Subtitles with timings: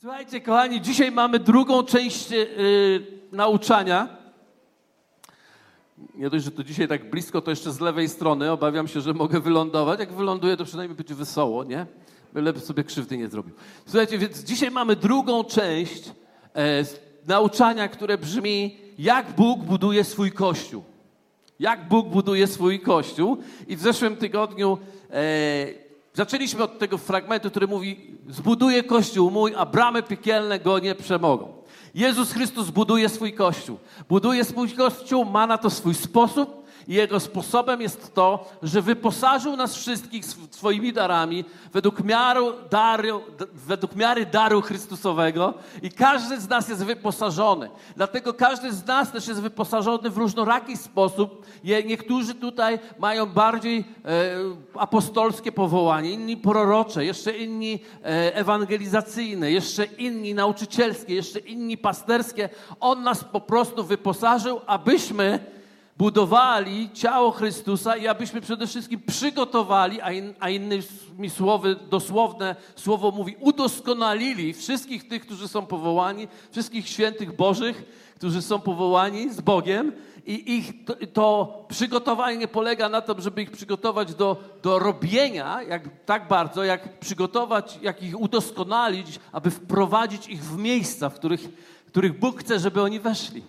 [0.00, 2.46] Słuchajcie, kochani, dzisiaj mamy drugą część yy,
[3.32, 4.08] nauczania.
[6.14, 8.52] Nie dość, że to dzisiaj tak blisko, to jeszcze z lewej strony.
[8.52, 10.00] Obawiam się, że mogę wylądować.
[10.00, 11.86] Jak wyląduję, to przynajmniej będzie wesoło, nie?
[12.32, 13.54] Byle sobie krzywdy nie zrobił.
[13.86, 16.84] Słuchajcie, więc dzisiaj mamy drugą część e,
[17.26, 20.84] nauczania, które brzmi, jak Bóg buduje swój Kościół.
[21.60, 23.36] Jak Bóg buduje swój Kościół.
[23.68, 24.78] I w zeszłym tygodniu
[25.10, 25.87] e,
[26.18, 31.52] Zaczęliśmy od tego fragmentu, który mówi: Zbuduję kościół mój, a bramy piekielne go nie przemogą.
[31.94, 33.78] Jezus Chrystus buduje swój kościół.
[34.08, 39.56] Buduje swój kościół, ma na to swój sposób, i jego sposobem jest to, że wyposażył
[39.56, 43.20] nas wszystkich swoimi darami według, miaru, daru,
[43.52, 47.70] według miary daru Chrystusowego i każdy z nas jest wyposażony.
[47.96, 51.46] Dlatego każdy z nas też jest wyposażony w różnoraki sposób.
[51.64, 53.84] Niektórzy tutaj mają bardziej e,
[54.74, 62.48] apostolskie powołanie, inni prorocze, jeszcze inni e, ewangelizacyjne, jeszcze inni nauczycielskie, jeszcze inni pasterskie.
[62.80, 65.57] On nas po prostu wyposażył, abyśmy
[65.98, 73.10] budowali ciało Chrystusa i abyśmy przede wszystkim przygotowali, a, in, a innymi słowy, dosłowne słowo
[73.10, 77.84] mówi, udoskonalili wszystkich tych, którzy są powołani, wszystkich świętych Bożych,
[78.16, 79.92] którzy są powołani z Bogiem
[80.26, 85.62] i ich to, to przygotowanie nie polega na tym, żeby ich przygotować do, do robienia
[85.62, 91.40] jak, tak bardzo, jak przygotować, jak ich udoskonalić, aby wprowadzić ich w miejsca, w których,
[91.86, 93.42] w których Bóg chce, żeby oni weszli.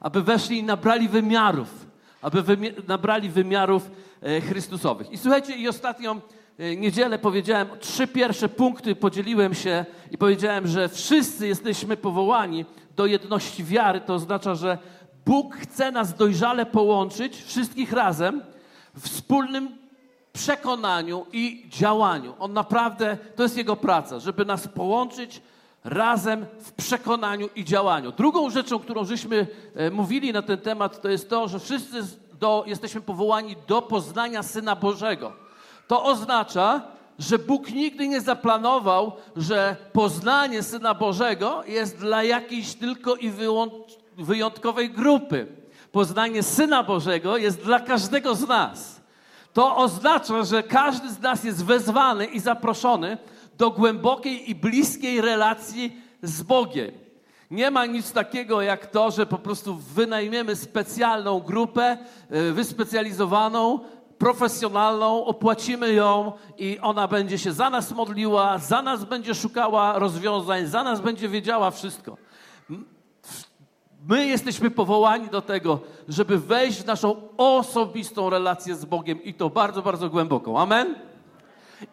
[0.00, 1.85] Aby weszli i nabrali wymiarów
[2.26, 3.90] aby wymi nabrali wymiarów
[4.22, 5.12] e, Chrystusowych.
[5.12, 6.20] I słuchajcie, i ostatnią
[6.58, 12.64] e, niedzielę powiedziałem, trzy pierwsze punkty podzieliłem się i powiedziałem, że wszyscy jesteśmy powołani
[12.96, 14.00] do jedności wiary.
[14.00, 14.78] To oznacza, że
[15.26, 18.42] Bóg chce nas dojrzale połączyć, wszystkich razem,
[18.94, 19.68] w wspólnym
[20.32, 22.34] przekonaniu i działaniu.
[22.38, 25.42] On naprawdę, to jest Jego praca, żeby nas połączyć
[25.86, 28.12] razem w przekonaniu i działaniu.
[28.12, 32.02] Drugą rzeczą, którą żeśmy e, mówili na ten temat, to jest to, że wszyscy
[32.40, 35.32] do, jesteśmy powołani do poznania Syna Bożego.
[35.88, 36.82] To oznacza,
[37.18, 43.32] że Bóg nigdy nie zaplanował, że poznanie Syna Bożego jest dla jakiejś tylko i
[44.18, 45.46] wyjątkowej grupy.
[45.92, 49.00] Poznanie Syna Bożego jest dla każdego z nas.
[49.52, 53.18] To oznacza, że każdy z nas jest wezwany i zaproszony
[53.58, 56.92] do głębokiej i bliskiej relacji z Bogiem.
[57.50, 61.98] Nie ma nic takiego jak to, że po prostu wynajmiemy specjalną grupę,
[62.30, 63.80] e, wyspecjalizowaną,
[64.18, 70.66] profesjonalną, opłacimy ją i ona będzie się za nas modliła, za nas będzie szukała rozwiązań,
[70.66, 72.16] za nas będzie wiedziała wszystko.
[74.08, 79.50] My jesteśmy powołani do tego, żeby wejść w naszą osobistą relację z Bogiem i to
[79.50, 80.60] bardzo, bardzo głęboką.
[80.60, 80.94] Amen?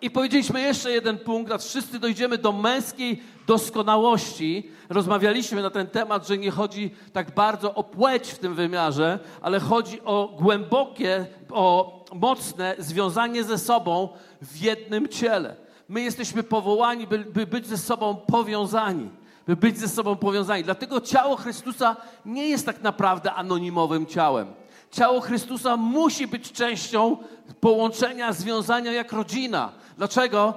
[0.02, 4.72] I powiedzieliśmy jeszcze jeden punkt, a wszyscy dojdziemy do męskiej doskonałości.
[4.90, 9.60] Rozmawialiśmy na ten temat, że nie chodzi tak bardzo o płeć w tym wymiarze, ale
[9.60, 14.10] chodzi o głębokie, o mocne związanie ze sobą
[14.42, 15.56] w jednym ciele.
[15.90, 19.10] My jesteśmy powołani, by, by być ze sobą powiązani
[19.48, 20.64] by być ze sobą powiązani.
[20.64, 21.96] Dlatego ciało Chrystusa
[22.26, 24.48] nie jest tak naprawdę anonimowym ciałem.
[24.94, 27.18] Ciało Chrystusa musi być częścią
[27.60, 29.72] połączenia, związania jak rodzina.
[29.98, 30.54] Dlaczego?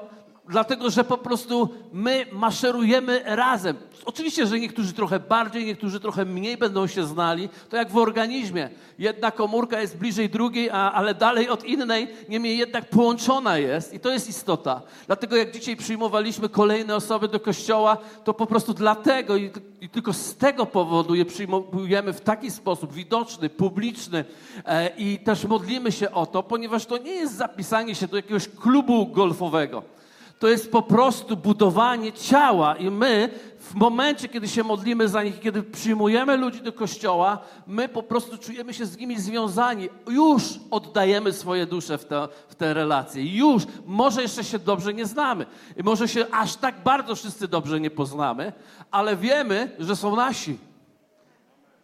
[0.49, 3.77] Dlatego, że po prostu my maszerujemy razem.
[4.05, 7.49] Oczywiście, że niektórzy trochę bardziej, niektórzy trochę mniej będą się znali.
[7.71, 8.71] To jak w organizmie.
[8.99, 13.95] Jedna komórka jest bliżej drugiej, a, ale dalej od innej, niemniej jednak połączona jest.
[13.95, 14.83] I to jest istota.
[15.07, 20.13] Dlatego jak dzisiaj przyjmowaliśmy kolejne osoby do kościoła, to po prostu dlatego i, i tylko
[20.13, 24.25] z tego powodu je przyjmujemy w taki sposób widoczny, publiczny
[24.65, 28.49] e, i też modlimy się o to, ponieważ to nie jest zapisanie się do jakiegoś
[28.49, 29.96] klubu golfowego
[30.39, 35.41] to jest po prostu budowanie ciała i my w momencie, kiedy się modlimy za nich,
[35.41, 39.89] kiedy przyjmujemy ludzi do kościoła, my po prostu czujemy się z nimi związani.
[40.09, 43.37] Już oddajemy swoje dusze w te, w te relacje.
[43.37, 43.63] Już.
[43.87, 45.47] Może jeszcze się dobrze nie znamy.
[45.77, 48.53] I może się aż tak bardzo wszyscy dobrze nie poznamy,
[48.91, 50.59] ale wiemy, że są nasi.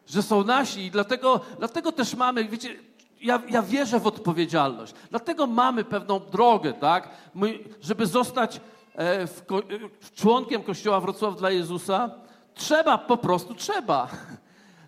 [0.06, 2.76] Że są nasi i dlatego, dlatego też mamy, wiecie,
[3.22, 4.94] ja, ja wierzę w odpowiedzialność.
[5.10, 7.08] Dlatego mamy pewną drogę, tak?
[7.34, 8.60] My, żeby zostać
[8.94, 12.10] e, w, e, członkiem Kościoła Wrocław dla Jezusa,
[12.54, 14.08] trzeba, po prostu trzeba.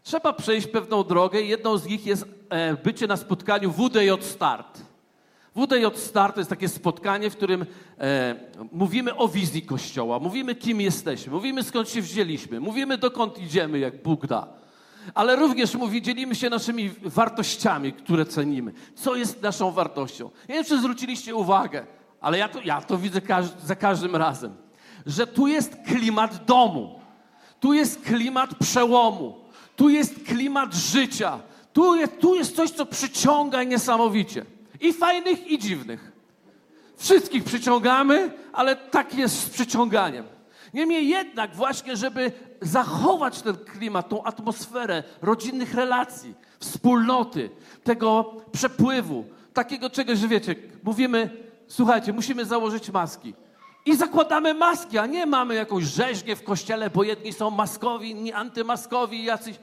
[0.02, 4.82] Trzeba przejść pewną drogę i jedną z nich jest e, bycie na spotkaniu WDJ Start.
[5.56, 7.66] WDJ Start to jest takie spotkanie, w którym
[7.98, 8.34] e,
[8.72, 14.02] mówimy o wizji Kościoła, mówimy kim jesteśmy, mówimy skąd się wzięliśmy, mówimy dokąd idziemy, jak
[14.02, 14.63] Bóg da
[15.14, 18.72] ale również mówi, dzielimy się naszymi wartościami, które cenimy.
[18.94, 20.30] Co jest naszą wartością?
[20.48, 21.86] Nie wiem, czy zwróciliście uwagę,
[22.20, 24.54] ale ja to, ja to widzę każ za każdym razem,
[25.06, 27.00] że tu jest klimat domu,
[27.60, 29.44] tu jest klimat przełomu,
[29.76, 31.38] tu jest klimat życia,
[31.72, 34.44] tu jest, tu jest coś, co przyciąga niesamowicie.
[34.80, 36.12] I fajnych, i dziwnych.
[36.96, 40.24] Wszystkich przyciągamy, ale tak jest z przyciąganiem.
[40.74, 47.50] Niemniej jednak właśnie, żeby zachować ten klimat, tą atmosferę rodzinnych relacji, wspólnoty,
[47.84, 51.30] tego przepływu, takiego czegoś, że wiecie, mówimy,
[51.68, 53.34] słuchajcie, musimy założyć maski.
[53.86, 58.32] I zakładamy maski, a nie mamy jakąś rzeźnię w kościele, bo jedni są maskowi, inni
[58.32, 59.56] antymaskowi, jacyś...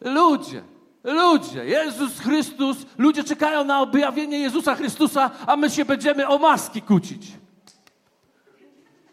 [0.00, 0.62] Ludzie,
[1.04, 6.82] ludzie, Jezus Chrystus, ludzie czekają na objawienie Jezusa Chrystusa, a my się będziemy o maski
[6.82, 7.32] kłócić.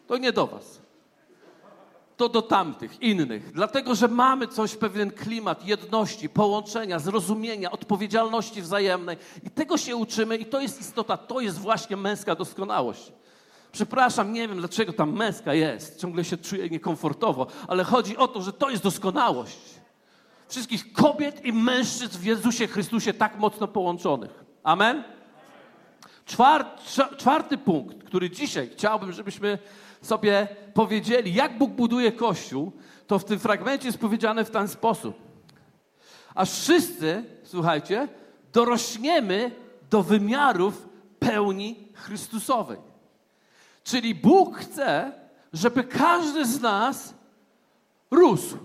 [0.08, 0.83] To nie do was.
[2.18, 3.52] To do tamtych, innych.
[3.52, 9.18] Dlatego, że mamy coś, pewien klimat jedności, połączenia, zrozumienia, odpowiedzialności wzajemnej.
[9.44, 13.12] I tego się uczymy i to jest istota, to jest właśnie męska doskonałość.
[13.72, 16.00] Przepraszam, nie wiem dlaczego tam męska jest.
[16.00, 19.58] Ciągle się czuję niekomfortowo, ale chodzi o to, że to jest doskonałość.
[20.48, 24.44] Wszystkich kobiet i mężczyzn w Jezusie Chrystusie tak mocno połączonych.
[24.64, 25.04] Amen?
[27.18, 29.58] czwarty punkt, który dzisiaj chciałbym, żebyśmy
[30.04, 32.72] sobie powiedzieli, jak Bóg buduje Kościół,
[33.08, 35.16] to w tym fragmencie jest powiedziane w ten sposób.
[36.36, 38.08] Aż wszyscy, słuchajcie,
[38.54, 39.52] dorośniemy
[39.90, 40.88] do wymiarów
[41.20, 42.78] pełni Chrystusowej.
[43.84, 45.12] Czyli Bóg chce,
[45.54, 47.14] żeby każdy z nas
[48.12, 48.58] rósł.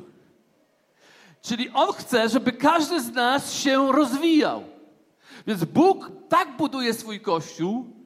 [1.43, 4.65] Czyli On chce, żeby każdy z nas się rozwijał.
[5.47, 7.98] Więc Bóg tak buduje swój Kościół,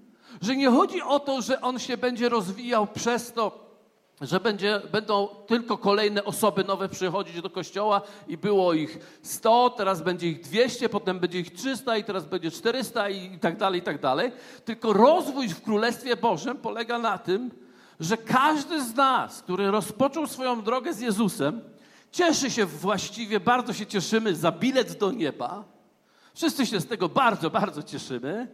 [0.42, 3.72] że nie chodzi o to, że On się będzie rozwijał przez to,
[4.20, 10.02] że będzie, będą tylko kolejne osoby nowe przychodzić do kościoła i było ich 100, teraz
[10.02, 13.80] będzie ich 200, potem będzie ich 300 i teraz będzie 400 i, i tak dalej,
[13.80, 14.32] i tak dalej.
[14.64, 17.50] Tylko rozwój w Królestwie Bożym polega na tym,
[18.00, 21.60] że każdy z nas, który rozpoczął swoją drogę z Jezusem,
[22.12, 25.71] cieszy się właściwie, bardzo się cieszymy za bilet do nieba,
[26.34, 28.48] Wszyscy się z tego bardzo, bardzo cieszymy,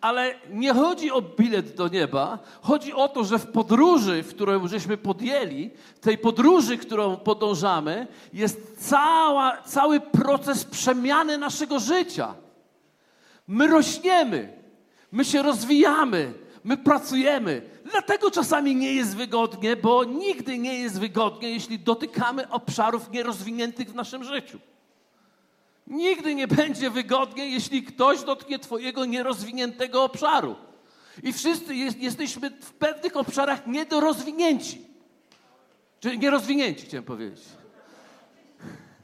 [0.00, 2.38] ale nie chodzi o bilet do nieba.
[2.62, 8.88] Chodzi o to, że w podróży, w którą żeśmy podjęli, tej podróży, którą podążamy, jest
[8.88, 12.34] cała, cały proces przemiany naszego życia.
[13.46, 14.52] My rośniemy,
[15.12, 16.32] my się rozwijamy,
[16.64, 17.62] my pracujemy.
[17.90, 23.94] Dlatego czasami nie jest wygodnie, bo nigdy nie jest wygodnie, jeśli dotykamy obszarów nierozwiniętych w
[23.94, 24.58] naszym życiu.
[25.90, 30.56] Nigdy nie będzie wygodnie, jeśli ktoś dotknie Twojego nierozwiniętego obszaru.
[31.22, 34.86] I wszyscy jest, jesteśmy w pewnych obszarach niedorozwinięci.
[36.00, 37.44] Czyli nierozwinięci, chciałem powiedzieć.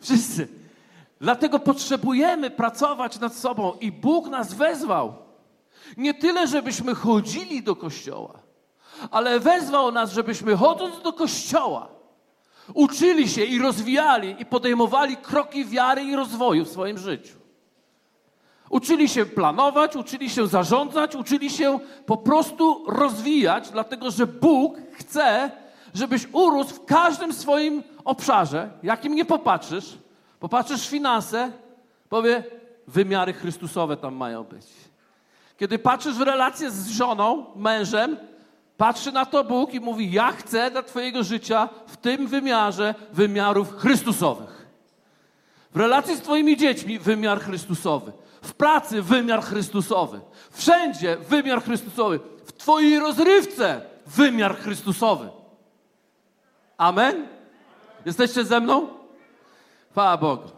[0.01, 0.49] Wszyscy.
[1.21, 5.15] Dlatego potrzebujemy pracować nad sobą i Bóg nas wezwał.
[5.97, 8.39] Nie tyle, żebyśmy chodzili do kościoła,
[9.11, 11.96] ale wezwał nas, żebyśmy chodząc do kościoła,
[12.75, 17.37] uczyli się i rozwijali i podejmowali kroki wiary i rozwoju w swoim życiu.
[18.71, 25.51] Uczyli się planować, uczyli się zarządzać, uczyli się po prostu rozwijać, dlatego że Bóg chce,
[25.95, 29.99] żebyś urósł w każdym swoim obszarze, jakim nie popatrzysz.
[30.41, 31.53] Popatrzysz w finanse,
[32.09, 32.45] powie,
[32.87, 34.67] wymiary Chrystusowe tam mają być.
[35.57, 38.17] Kiedy patrzysz w relacje z żoną, mężem,
[38.77, 43.77] Patrzy na to Bóg i mówi: Ja chcę dla Twojego życia w tym wymiarze wymiarów
[43.77, 44.67] Chrystusowych.
[45.75, 48.13] W relacji z Twoimi dziećmi wymiar Chrystusowy.
[48.43, 50.21] W pracy wymiar Chrystusowy.
[50.51, 52.21] Wszędzie wymiar Chrystusowy.
[52.45, 55.29] W Twojej rozrywce wymiar Chrystusowy.
[56.77, 57.29] Amen?
[58.05, 58.89] Jesteście ze mną?
[59.91, 60.49] Chwała Bogu.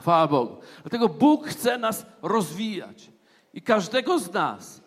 [0.00, 0.56] Chwała Bogu.
[0.82, 3.10] Dlatego Bóg chce nas rozwijać.
[3.54, 4.79] I każdego z nas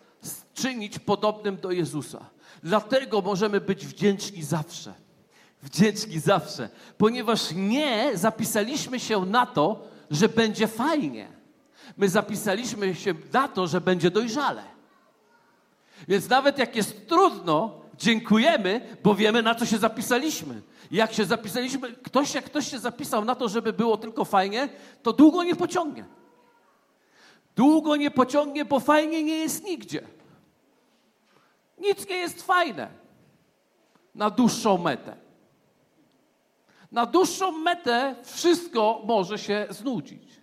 [0.54, 2.30] czynić podobnym do Jezusa.
[2.62, 4.94] Dlatego możemy być wdzięczni zawsze.
[5.62, 6.68] Wdzięczni zawsze,
[6.98, 11.28] ponieważ nie zapisaliśmy się na to, że będzie fajnie.
[11.96, 14.62] My zapisaliśmy się na to, że będzie dojrzale.
[16.08, 20.62] Więc nawet jak jest trudno, dziękujemy, bo wiemy, na co się zapisaliśmy.
[20.90, 24.68] Jak się zapisaliśmy, ktoś, jak ktoś się zapisał na to, żeby było tylko fajnie,
[25.02, 26.04] to długo nie pociągnie.
[27.56, 30.02] Długo nie pociągnie, bo fajnie nie jest nigdzie.
[31.84, 32.88] Nic nie jest fajne
[34.14, 35.16] na dłuższą metę.
[36.92, 40.40] Na dłuższą metę wszystko może się znudzić.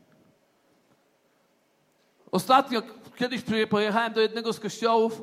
[2.32, 2.82] Ostatnio
[3.16, 5.22] kiedyś pojechałem do jednego z kościołów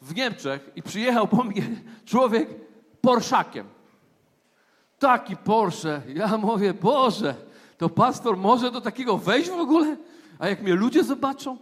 [0.00, 1.62] w Niemczech i przyjechał po mnie
[2.04, 2.48] człowiek
[3.00, 3.68] Porszakiem.
[4.98, 6.02] Taki Porsche.
[6.14, 7.34] Ja mówię, Boże,
[7.78, 9.96] to pastor może do takiego wejść w ogóle?
[10.38, 11.58] A jak mnie ludzie zobaczą?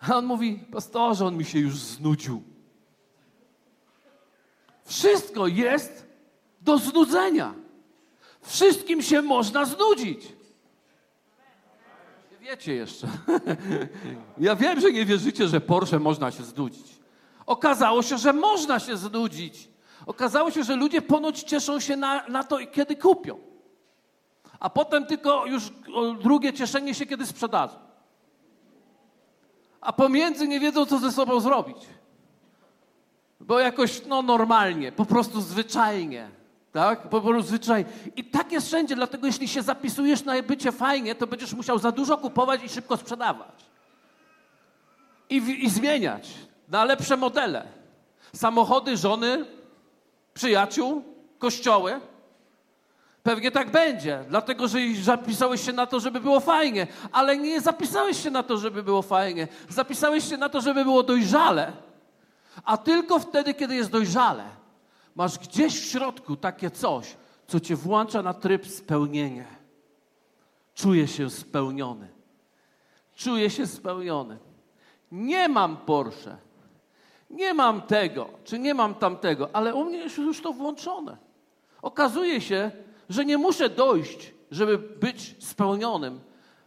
[0.00, 2.42] A on mówi, pastorze, on mi się już znudził.
[4.88, 6.06] Wszystko jest
[6.60, 7.54] do znudzenia.
[8.42, 10.24] Wszystkim się można znudzić.
[12.32, 13.06] Nie wiecie jeszcze.
[14.38, 16.86] Ja wiem, że nie wierzycie, że Porsche można się znudzić.
[17.46, 19.68] Okazało się, że można się znudzić.
[20.06, 23.38] Okazało się, że ludzie ponoć cieszą się na, na to, kiedy kupią.
[24.60, 25.62] A potem tylko już
[26.22, 27.78] drugie cieszenie się, kiedy sprzedadzą.
[29.80, 31.76] A pomiędzy nie wiedzą, co ze sobą zrobić.
[33.48, 36.28] Bo jakoś, no normalnie, po prostu zwyczajnie.
[36.72, 37.08] Tak?
[37.08, 37.90] Po prostu zwyczajnie.
[38.16, 41.92] I tak jest wszędzie, dlatego jeśli się zapisujesz na bycie fajnie, to będziesz musiał za
[41.92, 43.64] dużo kupować i szybko sprzedawać.
[45.30, 46.34] I, i zmieniać
[46.68, 47.66] na lepsze modele.
[48.32, 49.44] Samochody, żony,
[50.34, 51.02] przyjaciół,
[51.38, 52.00] kościoły.
[53.22, 58.22] Pewnie tak będzie, dlatego że zapisałeś się na to, żeby było fajnie, ale nie zapisałeś
[58.22, 59.48] się na to, żeby było fajnie.
[59.68, 61.87] Zapisałeś się na to, żeby było dojrzale.
[62.64, 64.44] A tylko wtedy, kiedy jest dojrzale,
[65.14, 69.44] masz gdzieś w środku takie coś, co cię włącza na tryb spełnienia.
[70.74, 72.08] Czuję się spełniony.
[73.16, 74.38] Czuję się spełniony.
[75.12, 76.36] Nie mam Porsche.
[77.30, 81.16] Nie mam tego, czy nie mam tamtego, ale u mnie jest już to włączone.
[81.82, 82.70] Okazuje się,
[83.08, 86.20] że nie muszę dojść, żeby być spełnionym.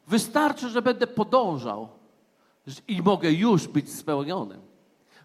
[0.08, 1.90] Wystarczy, że będę podążał
[2.88, 4.71] i mogę już być spełnionym.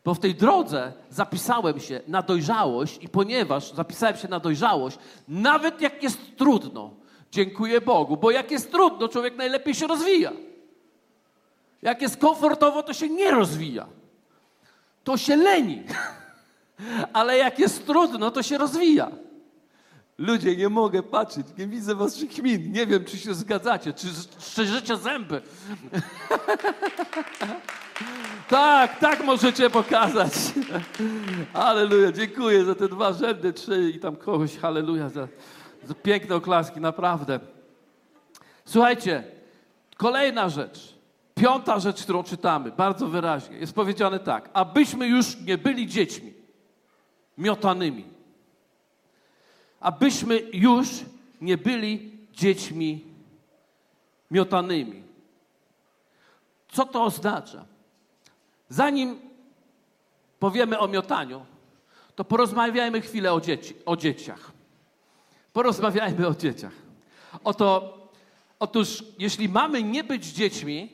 [0.06, 4.98] Bo w tej drodze zapisałem się na dojrzałość i ponieważ zapisałem się na dojrzałość,
[5.28, 6.90] nawet jak jest trudno,
[7.30, 10.32] dziękuję Bogu, bo jak jest trudno, człowiek najlepiej się rozwija.
[11.82, 13.86] Jak jest komfortowo, to się nie rozwija.
[15.04, 15.82] To się leni.
[17.12, 19.10] Ale jak jest trudno, to się rozwija.
[20.18, 22.72] Ludzie, nie mogę patrzeć, nie widzę waszych min.
[22.72, 24.06] Nie wiem, czy się zgadzacie, czy
[24.38, 25.42] szczerzycie zęby.
[28.48, 30.32] tak, tak możecie pokazać.
[31.52, 35.28] Halleluja, dziękuję za te dwa rzędy, trzy i tam kogoś, halleluja, za,
[35.84, 37.40] za piękne oklaski, naprawdę.
[38.64, 39.24] Słuchajcie,
[39.96, 40.96] kolejna rzecz.
[41.34, 44.50] Piąta rzecz, którą czytamy, bardzo wyraźnie, jest powiedziane tak.
[44.52, 46.34] Abyśmy już nie byli dziećmi
[47.38, 48.16] miotanymi
[49.80, 50.88] abyśmy już
[51.40, 53.04] nie byli dziećmi
[54.30, 55.02] miotanymi.
[56.68, 57.64] Co to oznacza?
[58.68, 59.20] Zanim
[60.38, 61.46] powiemy o miotaniu,
[62.14, 64.52] to porozmawiajmy chwilę o, dzieci, o dzieciach.
[65.52, 66.72] Porozmawiajmy o dzieciach.
[67.44, 67.98] Oto,
[68.58, 70.92] otóż, jeśli mamy nie być dziećmi,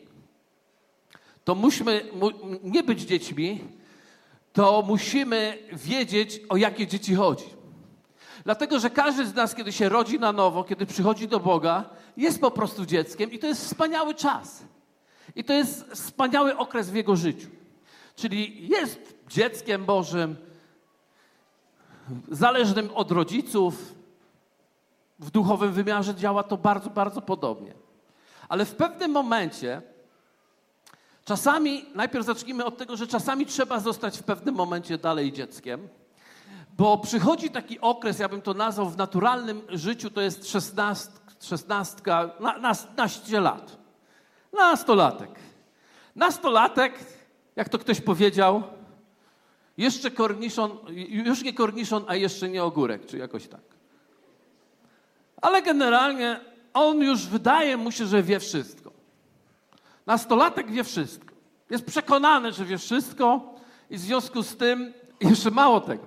[1.45, 2.31] to musimy mu,
[2.63, 3.61] nie być dziećmi,
[4.53, 7.45] to musimy wiedzieć, o jakie dzieci chodzi.
[8.45, 12.41] Dlatego, że każdy z nas, kiedy się rodzi na nowo, kiedy przychodzi do Boga, jest
[12.41, 14.63] po prostu dzieckiem i to jest wspaniały czas.
[15.37, 17.49] I to jest wspaniały okres w jego życiu.
[18.17, 20.37] Czyli jest dzieckiem Bożym,
[22.31, 23.95] zależnym od rodziców.
[25.19, 27.75] W duchowym wymiarze działa to bardzo, bardzo podobnie.
[28.49, 29.83] Ale w pewnym momencie,
[31.25, 35.89] czasami, najpierw zacznijmy od tego, że czasami trzeba zostać w pewnym momencie dalej dzieckiem
[36.77, 40.53] bo przychodzi taki okres, ja bym to nazwał w naturalnym życiu, to jest
[41.41, 43.77] szesnastka, na, na, naście lat.
[44.53, 45.31] Nastolatek.
[46.17, 46.95] Nastolatek,
[47.57, 48.63] jak to ktoś powiedział,
[49.77, 50.79] jeszcze korniszon,
[51.09, 53.61] już nie korniszon, a jeszcze nie ogórek, czy jakoś tak.
[55.43, 56.41] Ale generalnie
[56.75, 58.93] on już wydaje mu się, że wie wszystko.
[60.07, 61.35] Nastolatek wie wszystko.
[61.71, 63.55] Jest przekonany, że wie wszystko
[63.91, 66.07] i w związku z tym jeszcze mało tego.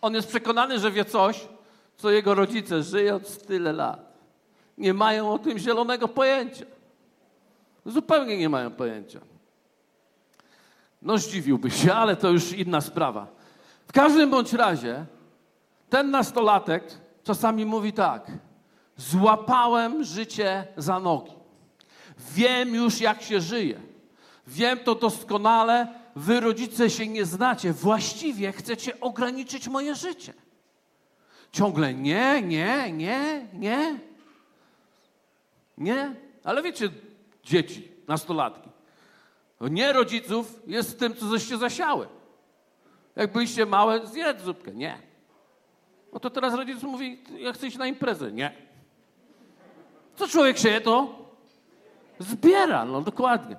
[0.00, 1.48] On jest przekonany, że wie coś,
[1.96, 4.14] co jego rodzice żyjąc tyle lat
[4.78, 6.64] nie mają o tym zielonego pojęcia.
[7.86, 9.20] Zupełnie nie mają pojęcia.
[11.04, 13.26] No zdziwiłby się, ale to już inna sprawa.
[13.86, 15.06] W każdym bądź razie
[15.90, 16.84] ten nastolatek
[17.24, 18.30] czasami mówi tak:
[18.96, 21.32] Złapałem życie za nogi.
[22.34, 23.80] Wiem już, jak się żyje.
[24.46, 30.34] Wiem to doskonale, wy rodzice się nie znacie, właściwie chcecie ograniczyć moje życie.
[31.52, 33.98] Ciągle nie, nie, nie, nie.
[35.78, 36.88] Nie, ale wiecie,
[37.44, 38.73] dzieci, nastolatki.
[39.60, 42.08] Nie rodziców jest tym, co żeście zasiały.
[43.16, 44.72] Jak byliście małe, zjedz zupkę.
[44.72, 44.98] Nie.
[46.12, 48.32] No to teraz rodzic mówi, ja chcę iść na imprezę.
[48.32, 48.52] Nie.
[50.16, 51.18] Co człowiek się to
[52.18, 53.56] zbiera, no dokładnie.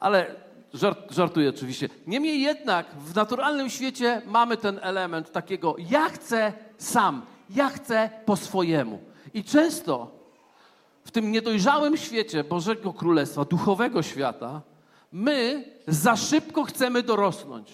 [0.00, 1.88] Ale Żart, żartuję oczywiście.
[2.06, 8.36] Niemniej jednak w naturalnym świecie mamy ten element takiego ja chcę sam, ja chcę po
[8.36, 8.98] swojemu.
[9.34, 10.10] I często
[11.04, 14.62] w tym niedojrzałym świecie Bożego Królestwa, duchowego świata,
[15.14, 17.72] my za szybko chcemy dorosnąć.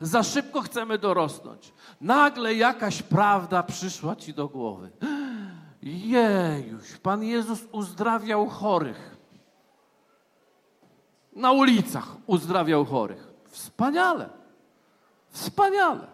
[0.00, 1.72] Za szybko chcemy dorosnąć.
[2.00, 4.90] Nagle jakaś prawda przyszła ci do głowy.
[5.82, 9.16] Jejuś, Pan Jezus uzdrawiał chorych.
[11.36, 13.28] Na ulicach uzdrawiał chorych.
[13.48, 14.28] Wspaniale.
[15.30, 16.06] Wspaniale.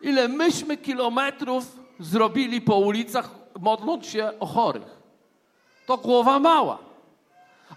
[0.00, 5.02] Ile myśmy kilometrów zrobili po ulicach, modląc się o chorych.
[5.86, 6.93] To głowa mała.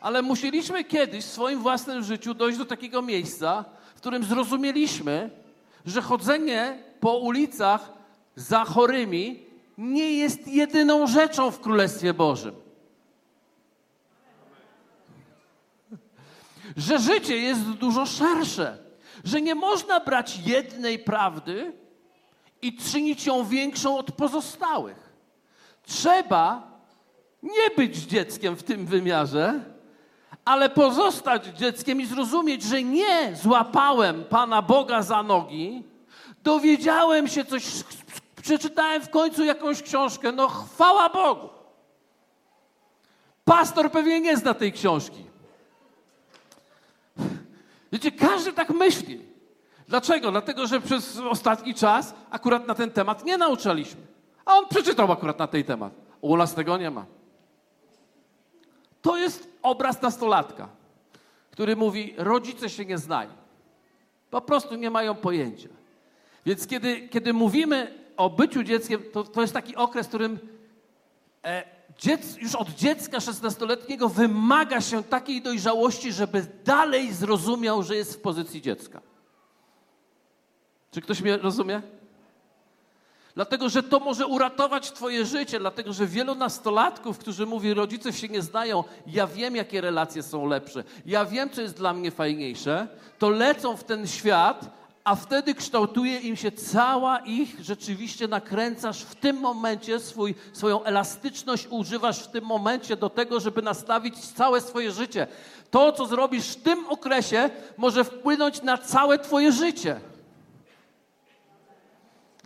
[0.01, 5.29] Ale musieliśmy kiedyś w swoim własnym życiu dojść do takiego miejsca, w którym zrozumieliśmy,
[5.85, 7.93] że chodzenie po ulicach
[8.35, 9.43] za chorymi
[9.77, 12.55] nie jest jedyną rzeczą w Królestwie Bożym.
[16.77, 18.77] Że życie jest dużo szersze,
[19.23, 21.73] że nie można brać jednej prawdy
[22.61, 25.09] i czynić ją większą od pozostałych.
[25.83, 26.71] Trzeba
[27.43, 29.76] nie być dzieckiem w tym wymiarze,
[30.47, 35.83] ale pozostać dzieckiem i zrozumieć, że nie złapałem Pana Boga za nogi,
[36.43, 37.83] dowiedziałem się coś,
[38.41, 41.49] przeczytałem w końcu jakąś książkę, no chwała Bogu.
[43.45, 45.23] Pastor pewnie nie zna tej książki.
[47.91, 49.21] Wiecie, każdy tak myśli.
[49.87, 50.31] Dlaczego?
[50.31, 54.01] Dlatego, że przez ostatni czas akurat na ten temat nie nauczaliśmy.
[54.45, 55.93] A on przeczytał akurat na ten temat.
[56.21, 57.16] U nas tego nie ma.
[59.07, 60.69] To jest obraz nastolatka,
[61.51, 63.29] który mówi: Rodzice się nie znają.
[64.29, 65.69] Po prostu nie mają pojęcia.
[66.45, 70.39] Więc kiedy, kiedy mówimy o byciu dzieckiem, to, to jest taki okres, w którym
[71.43, 71.63] e,
[71.97, 78.21] dziec, już od dziecka 16-letniego wymaga się takiej dojrzałości, żeby dalej zrozumiał, że jest w
[78.21, 79.01] pozycji dziecka.
[80.91, 81.81] Czy ktoś mnie rozumie?
[83.37, 88.27] Dlatego, że to może uratować Twoje życie, dlatego, że wielu nastolatków, którzy mówi, rodzice się
[88.27, 92.87] nie znają, ja wiem, jakie relacje są lepsze, ja wiem, co jest dla mnie fajniejsze,
[93.19, 94.69] to lecą w ten świat,
[95.03, 101.67] a wtedy kształtuje im się cała ich, rzeczywiście nakręcasz w tym momencie swój, swoją elastyczność,
[101.69, 105.27] używasz w tym momencie do tego, żeby nastawić całe swoje życie.
[105.71, 109.99] To, co zrobisz w tym okresie, może wpłynąć na całe Twoje życie.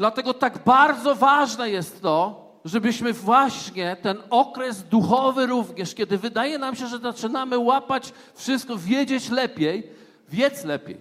[0.01, 6.75] Dlatego tak bardzo ważne jest to, żebyśmy właśnie ten okres duchowy również, kiedy wydaje nam
[6.75, 9.89] się, że zaczynamy łapać wszystko, wiedzieć lepiej,
[10.29, 10.97] wiedz lepiej.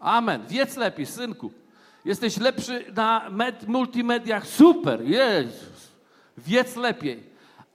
[0.00, 0.46] Amen.
[0.46, 1.50] Wiedz lepiej, synku.
[2.04, 5.88] Jesteś lepszy na med- multimediach, super, Jezus.
[6.38, 7.22] Wiedz lepiej.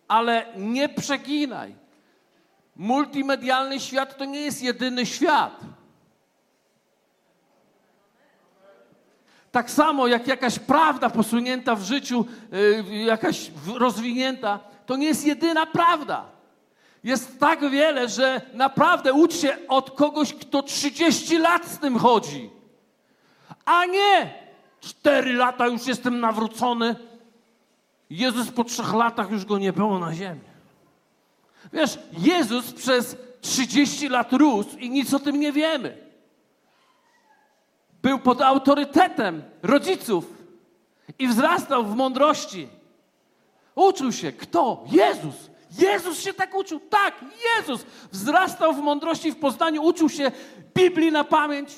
[0.07, 1.75] Ale nie przeginaj.
[2.75, 5.59] Multimedialny świat to nie jest jedyny świat.
[9.55, 12.25] Tak samo jak jakaś prawda posunięta w życiu,
[12.89, 16.25] yy, jakaś rozwinięta, to nie jest jedyna prawda.
[17.03, 22.49] Jest tak wiele, że naprawdę ucz się od kogoś, kto 30 lat z tym chodzi.
[23.65, 24.33] A nie
[24.79, 26.95] 4 lata już jestem nawrócony.
[28.09, 30.41] Jezus po trzech latach już go nie było na ziemi.
[31.73, 36.04] Wiesz, Jezus przez 30 lat rósł i nic o tym nie wiemy.
[38.05, 40.25] Był pod autorytetem rodziców
[41.19, 42.67] i wzrastał w mądrości.
[43.75, 44.31] Uczył się.
[44.31, 44.83] Kto?
[44.91, 45.35] Jezus.
[45.77, 46.79] Jezus się tak uczył.
[46.79, 47.13] Tak,
[47.45, 50.31] Jezus wzrastał w mądrości, w poznaniu, uczył się
[50.75, 51.75] Biblii na pamięć.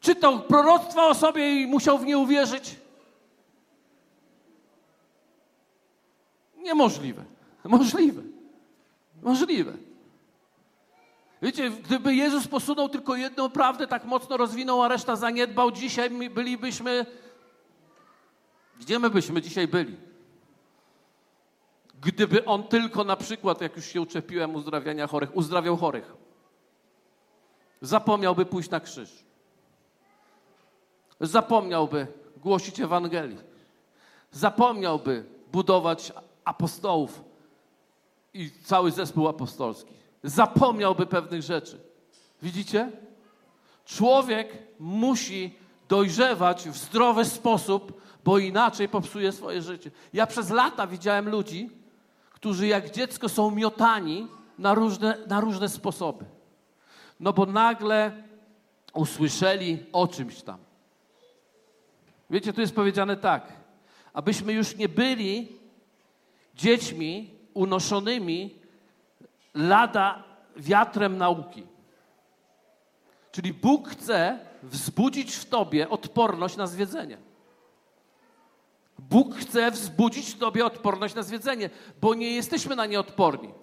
[0.00, 2.76] Czytał proroctwa o sobie i musiał w nie uwierzyć.
[6.56, 7.24] Niemożliwe.
[7.64, 8.22] Możliwe.
[9.22, 9.85] Możliwe.
[11.42, 17.06] Wiecie, gdyby Jezus posunął tylko jedną prawdę, tak mocno rozwinął, a reszta zaniedbał, dzisiaj bylibyśmy.
[18.80, 19.96] Gdzie my byśmy dzisiaj byli?
[22.00, 26.12] Gdyby on tylko na przykład, jak już się uczepiłem uzdrawiania chorych, uzdrawiał chorych,
[27.80, 29.24] zapomniałby pójść na krzyż.
[31.20, 33.38] Zapomniałby głosić Ewangelii.
[34.30, 36.12] Zapomniałby budować
[36.44, 37.24] apostołów
[38.34, 40.05] i cały zespół apostolski.
[40.22, 41.80] Zapomniałby pewnych rzeczy.
[42.42, 42.90] Widzicie?
[43.84, 45.54] Człowiek musi
[45.88, 49.90] dojrzewać w zdrowy sposób, bo inaczej popsuje swoje życie.
[50.12, 51.70] Ja przez lata widziałem ludzi,
[52.30, 56.24] którzy jak dziecko są miotani na różne, na różne sposoby.
[57.20, 58.22] No bo nagle
[58.94, 60.58] usłyszeli o czymś tam.
[62.30, 63.52] Wiecie, tu jest powiedziane tak,
[64.12, 65.48] abyśmy już nie byli
[66.54, 68.54] dziećmi unoszonymi
[69.56, 70.24] lada
[70.56, 71.66] wiatrem nauki.
[73.32, 77.18] Czyli Bóg chce wzbudzić w tobie odporność na zwiedzenie.
[78.98, 83.54] Bóg chce wzbudzić w tobie odporność na zwiedzenie, bo nie jesteśmy na nie odporni.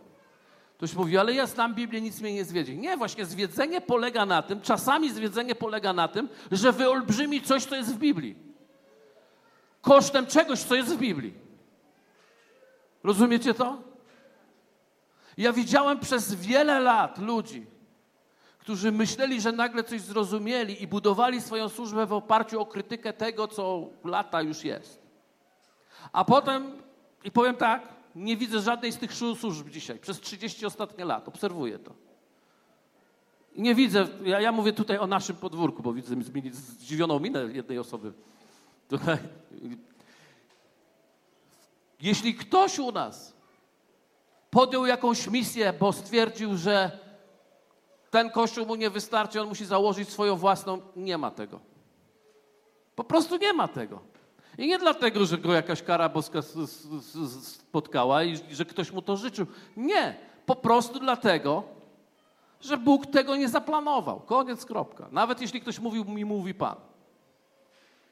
[0.77, 2.77] Ktoś mówi, ale ja znam Biblię, nic mnie nie zwiedzie.
[2.77, 7.75] Nie, właśnie zwiedzenie polega na tym, czasami zwiedzenie polega na tym, że wyolbrzymi coś, co
[7.75, 8.35] jest w Biblii.
[9.81, 11.33] Kosztem czegoś, co jest w Biblii.
[13.03, 13.92] Rozumiecie to?
[15.37, 17.65] Ja widziałem przez wiele lat ludzi,
[18.59, 23.47] którzy myśleli, że nagle coś zrozumieli i budowali swoją służbę w oparciu o krytykę tego,
[23.47, 25.01] co lata już jest.
[26.11, 26.81] A potem,
[27.23, 31.79] i powiem tak, nie widzę żadnej z tych służb dzisiaj, przez 30 ostatnie lat, obserwuję
[31.79, 31.93] to.
[33.55, 36.15] Nie widzę, ja, ja mówię tutaj o naszym podwórku, bo widzę
[36.51, 38.13] zdziwioną minę jednej osoby.
[38.89, 39.17] Tutaj.
[42.01, 43.33] Jeśli ktoś u nas
[44.53, 46.99] podjął jakąś misję, bo stwierdził, że
[48.09, 51.59] ten kościół mu nie wystarczy, on musi założyć swoją własną, nie ma tego.
[52.95, 53.99] Po prostu nie ma tego.
[54.57, 56.39] I nie dlatego, że go jakaś kara boska
[57.41, 59.45] spotkała i że ktoś mu to życzył.
[59.77, 60.15] Nie.
[60.45, 61.63] Po prostu dlatego,
[62.61, 64.19] że Bóg tego nie zaplanował.
[64.19, 65.07] Koniec, kropka.
[65.11, 66.75] Nawet jeśli ktoś mówił, mi mówi Pan.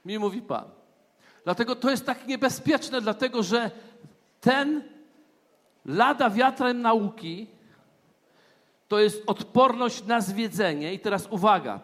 [0.05, 0.65] Mi mówi Pan.
[1.43, 3.71] Dlatego to jest tak niebezpieczne, dlatego że
[4.41, 4.83] ten
[5.85, 7.47] lada wiatrem nauki
[8.87, 10.93] to jest odporność na zwiedzenie.
[10.93, 11.79] I teraz uwaga.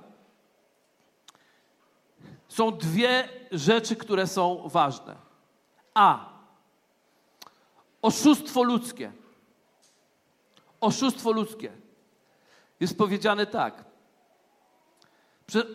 [2.48, 5.16] Są dwie rzeczy, które są ważne.
[5.94, 6.30] A.
[8.02, 9.12] Oszustwo ludzkie.
[10.82, 11.72] Oszustwo ludzkie.
[12.80, 13.86] Jest powiedziane tak.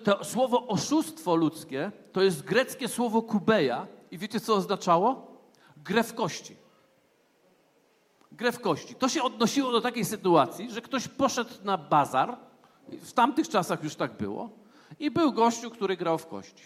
[0.04, 3.86] To słowo oszustwo ludzkie to jest greckie słowo kubeja.
[4.10, 5.38] I wiecie, co oznaczało?
[5.76, 6.61] Grę w kości.
[8.32, 8.94] Grę w kości.
[8.94, 12.36] To się odnosiło do takiej sytuacji, że ktoś poszedł na bazar.
[12.88, 14.50] W tamtych czasach już tak było.
[14.98, 16.64] I był gościu, który grał w kości.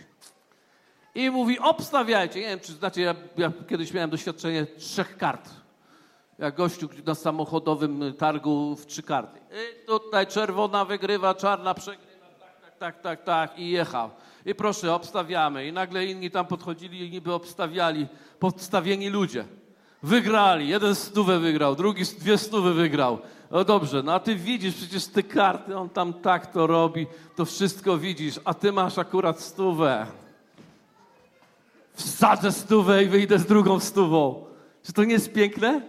[1.14, 2.40] I mówi, obstawiajcie.
[2.40, 5.50] Nie wiem, czy znacie, ja, ja kiedyś miałem doświadczenie trzech kart.
[6.38, 9.40] Jak gościu na samochodowym targu w trzy karty.
[9.50, 13.58] I tutaj czerwona wygrywa, czarna przegrywa, tak, tak, tak, tak, tak.
[13.58, 14.10] I jechał.
[14.46, 15.66] I proszę, obstawiamy.
[15.66, 18.06] I nagle inni tam podchodzili i niby obstawiali.
[18.38, 19.44] Podstawieni ludzie.
[20.06, 20.68] Wygrali.
[20.68, 23.18] Jeden stówę wygrał, drugi dwie stówy wygrał.
[23.50, 27.44] No dobrze, no a ty widzisz przecież te karty, on tam tak to robi, to
[27.44, 30.06] wszystko widzisz, a ty masz akurat stówę
[31.96, 34.44] wsadzę stówę i wyjdę z drugą stówą.
[34.82, 35.82] Czy to nie jest piękne?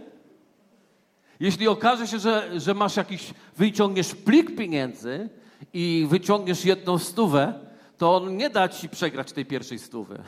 [1.40, 5.30] Jeśli okaże się, że, że masz jakiś, wyciągniesz plik pieniędzy
[5.74, 7.54] i wyciągniesz jedną stówę,
[7.98, 10.20] to on nie da ci przegrać tej pierwszej stówy.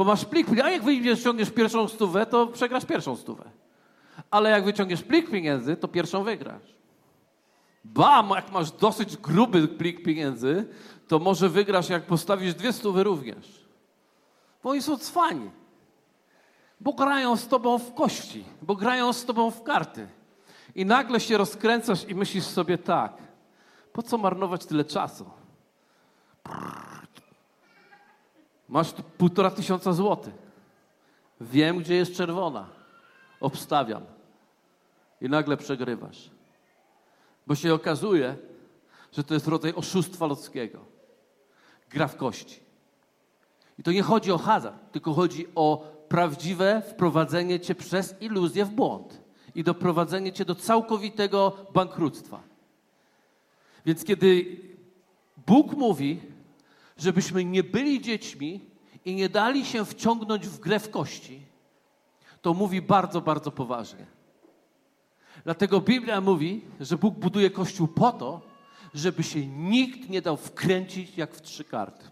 [0.00, 3.44] Bo masz plik, a jak wyciągniesz pierwszą stówę, to przegrasz pierwszą stówę.
[4.30, 6.74] Ale jak wyciągniesz plik pieniędzy, to pierwszą wygrasz.
[7.84, 10.68] Bam, jak masz dosyć gruby plik pieniędzy,
[11.08, 13.66] to może wygrasz, jak postawisz dwie stówy również.
[14.62, 15.50] Bo oni są cwani.
[16.80, 20.08] Bo grają z tobą w kości, bo grają z tobą w karty.
[20.74, 23.12] I nagle się rozkręcasz i myślisz sobie tak,
[23.92, 25.39] po co marnować tyle czasu?
[28.70, 30.34] Masz półtora tysiąca złotych.
[31.40, 32.68] Wiem, gdzie jest czerwona.
[33.40, 34.02] Obstawiam.
[35.20, 36.30] I nagle przegrywasz.
[37.46, 38.36] Bo się okazuje,
[39.12, 40.84] że to jest rodzaj oszustwa ludzkiego.
[41.90, 42.60] Gra w kości.
[43.78, 48.70] I to nie chodzi o hazard, tylko chodzi o prawdziwe wprowadzenie cię przez iluzję w
[48.70, 49.20] błąd
[49.54, 52.42] i doprowadzenie cię do całkowitego bankructwa.
[53.86, 54.56] Więc kiedy
[55.46, 56.20] Bóg mówi,
[57.00, 58.60] żebyśmy nie byli dziećmi
[59.04, 61.42] i nie dali się wciągnąć w grę w kości,
[62.42, 64.06] to mówi bardzo, bardzo poważnie.
[65.44, 68.40] Dlatego Biblia mówi, że Bóg buduje Kościół po to,
[68.94, 72.10] żeby się nikt nie dał wkręcić jak w trzy karty.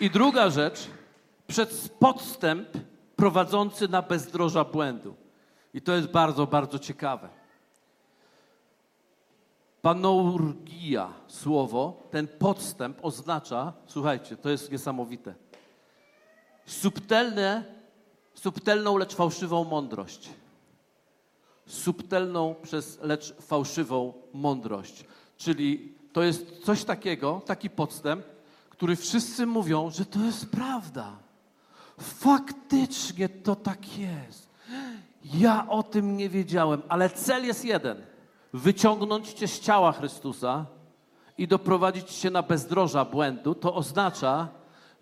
[0.00, 0.90] I druga rzecz,
[1.46, 2.68] przed podstęp
[3.16, 5.16] prowadzący na bezdroża błędu.
[5.74, 7.39] I to jest bardzo, bardzo ciekawe.
[9.82, 15.34] Panourgia, słowo, ten podstęp oznacza, słuchajcie, to jest niesamowite,
[16.66, 17.64] subtelne,
[18.34, 20.30] subtelną, lecz fałszywą mądrość.
[21.66, 25.04] Subtelną, przez lecz fałszywą mądrość.
[25.36, 28.24] Czyli to jest coś takiego, taki podstęp,
[28.70, 31.16] który wszyscy mówią, że to jest prawda.
[32.00, 34.50] Faktycznie to tak jest.
[35.24, 37.96] Ja o tym nie wiedziałem, ale cel jest jeden:
[38.52, 40.66] wyciągnąć cię z ciała Chrystusa
[41.38, 43.54] i doprowadzić cię na bezdroża błędu.
[43.54, 44.48] To oznacza,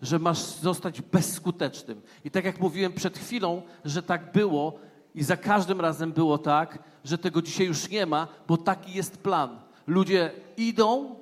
[0.01, 2.01] że masz zostać bezskutecznym.
[2.25, 4.79] I tak jak mówiłem przed chwilą, że tak było
[5.15, 9.17] i za każdym razem było tak, że tego dzisiaj już nie ma, bo taki jest
[9.17, 9.59] plan.
[9.87, 11.15] Ludzie idą,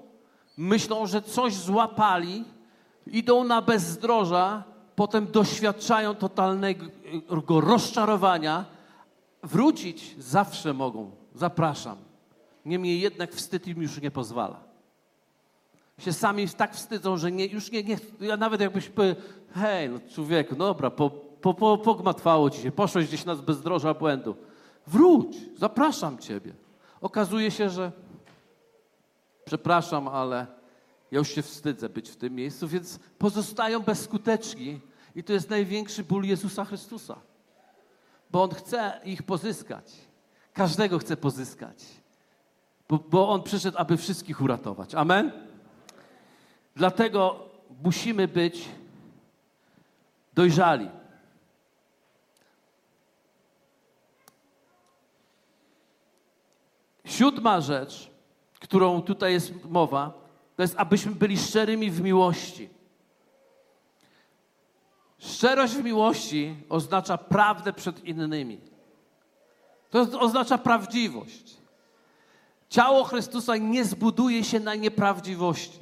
[0.57, 2.43] myślą, że coś złapali,
[3.07, 4.63] idą na bezdroża,
[4.95, 6.85] potem doświadczają totalnego
[7.61, 8.65] rozczarowania,
[9.43, 11.11] wrócić zawsze mogą.
[11.35, 12.07] Zapraszam.
[12.67, 14.63] Niemniej jednak wstyd im już nie pozwala.
[15.99, 19.99] Się sami tak wstydzą, że nie, już nie, nie ja nawet jakbyś powiedział, hej, no
[20.13, 21.10] człowieku, dobra, po,
[21.41, 24.36] po, po, pogmatwało ci się, poszłeś gdzieś na bezdroża błędu.
[24.88, 26.53] Wróć, zapraszam ciebie.
[27.01, 27.91] Okazuje się, że
[29.45, 30.47] przepraszam, ale
[31.12, 34.82] ja już się wstydzę być w tym miejscu, więc pozostają bezskuteczni.
[35.15, 37.19] I to jest największy ból Jezusa Chrystusa.
[38.32, 39.93] Bo On chce ich pozyskać.
[40.53, 41.84] Każdego chce pozyskać.
[42.89, 44.95] Bo, bo On przyszedł, aby wszystkich uratować.
[44.95, 45.32] Amen?
[46.76, 47.50] Dlatego
[47.84, 48.65] musimy być
[50.34, 50.89] dojrzali.
[57.06, 58.12] Siódma rzecz,
[58.60, 60.13] którą tutaj jest mowa,
[60.56, 62.69] to jest, abyśmy byli szczerymi w miłości.
[65.19, 68.60] Szczerość w miłości oznacza prawdę przed innymi.
[69.89, 71.58] To oznacza prawdziwość.
[72.69, 75.80] Ciało Chrystusa nie zbuduje się na nieprawdziwości.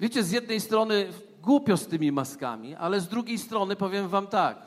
[0.00, 1.12] Wiecie, z jednej strony
[1.42, 4.58] głupio z tymi maskami, ale z drugiej strony powiem wam tak.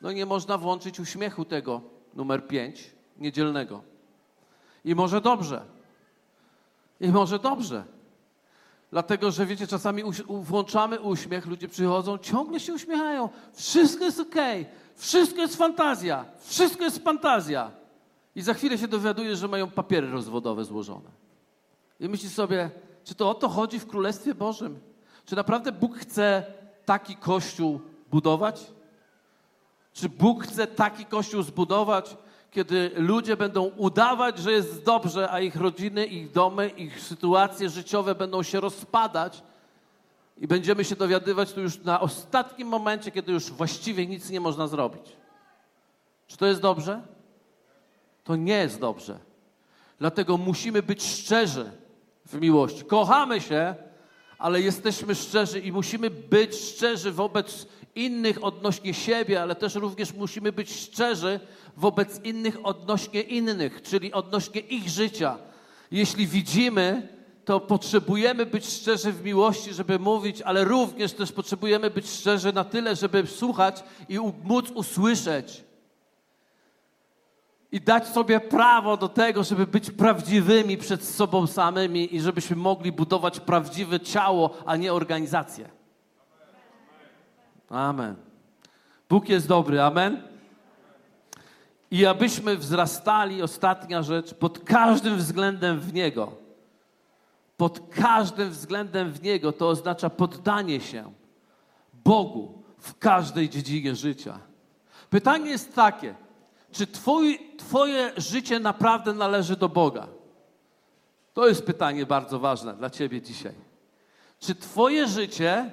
[0.00, 1.80] No nie można włączyć uśmiechu tego
[2.14, 3.82] numer 5 niedzielnego.
[4.84, 5.64] I może dobrze.
[7.00, 7.84] I może dobrze.
[8.90, 13.28] Dlatego, że wiecie, czasami włączamy uśmiech, ludzie przychodzą, ciągle się uśmiechają.
[13.52, 14.36] Wszystko jest ok,
[14.96, 17.70] wszystko jest fantazja, wszystko jest fantazja.
[18.38, 21.10] I za chwilę się dowiaduje, że mają papiery rozwodowe złożone.
[22.00, 22.70] I myślisz sobie,
[23.04, 24.80] czy to o to chodzi w Królestwie Bożym?
[25.24, 26.44] Czy naprawdę Bóg chce
[26.84, 28.66] taki kościół budować?
[29.92, 32.16] Czy Bóg chce taki kościół zbudować,
[32.50, 38.14] kiedy ludzie będą udawać, że jest dobrze, a ich rodziny, ich domy, ich sytuacje życiowe
[38.14, 39.42] będą się rozpadać
[40.36, 44.66] i będziemy się dowiadywać tu już na ostatnim momencie, kiedy już właściwie nic nie można
[44.66, 45.16] zrobić.
[46.26, 47.17] Czy to jest dobrze?
[48.28, 49.18] To nie jest dobrze.
[49.98, 51.70] Dlatego musimy być szczerzy
[52.26, 52.84] w miłości.
[52.84, 53.74] Kochamy się,
[54.38, 60.52] ale jesteśmy szczerzy i musimy być szczerzy wobec innych odnośnie siebie, ale też również musimy
[60.52, 61.40] być szczerzy
[61.76, 65.38] wobec innych odnośnie innych, czyli odnośnie ich życia.
[65.90, 67.08] Jeśli widzimy,
[67.44, 72.64] to potrzebujemy być szczerzy w miłości, żeby mówić, ale również też potrzebujemy być szczerzy na
[72.64, 75.67] tyle, żeby słuchać i móc usłyszeć.
[77.72, 82.92] I dać sobie prawo do tego, żeby być prawdziwymi przed sobą samymi i żebyśmy mogli
[82.92, 85.68] budować prawdziwe ciało, a nie organizację.
[87.70, 88.16] Amen.
[89.08, 90.22] Bóg jest dobry, amen.
[91.90, 96.32] I abyśmy wzrastali, ostatnia rzecz, pod każdym względem w Niego.
[97.56, 101.12] Pod każdym względem w Niego to oznacza poddanie się
[101.92, 104.38] Bogu w każdej dziedzinie życia.
[105.10, 106.14] Pytanie jest takie,
[106.78, 110.06] czy twój, Twoje życie naprawdę należy do Boga?
[111.34, 113.54] To jest pytanie bardzo ważne dla Ciebie dzisiaj.
[114.40, 115.70] Czy Twoje życie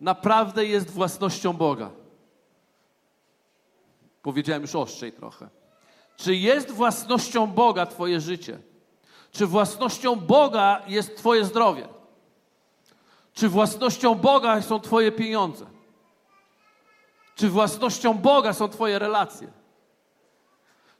[0.00, 1.90] naprawdę jest własnością Boga?
[4.22, 5.48] Powiedziałem już ostrzej trochę.
[6.16, 8.58] Czy jest własnością Boga Twoje życie?
[9.32, 11.88] Czy własnością Boga jest Twoje zdrowie?
[13.32, 15.66] Czy własnością Boga są Twoje pieniądze?
[17.34, 19.65] Czy własnością Boga są Twoje relacje?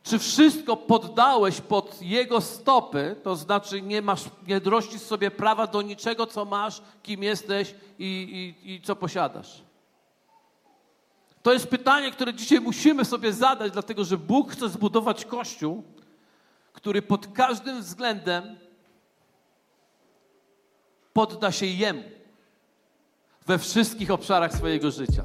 [0.07, 5.83] Czy wszystko poddałeś pod Jego stopy, to znaczy nie masz, nie rościsz sobie prawa do
[5.83, 9.62] niczego, co masz, kim jesteś i, i, i co posiadasz?
[11.42, 15.85] To jest pytanie, które dzisiaj musimy sobie zadać, dlatego że Bóg chce zbudować Kościół,
[16.73, 18.59] który pod każdym względem
[21.12, 22.03] podda się Jemu
[23.47, 25.25] we wszystkich obszarach swojego życia.